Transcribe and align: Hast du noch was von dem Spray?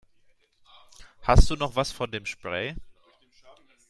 Hast 1.21 1.47
du 1.51 1.55
noch 1.55 1.75
was 1.75 1.91
von 1.91 2.09
dem 2.09 2.25
Spray? 2.25 2.73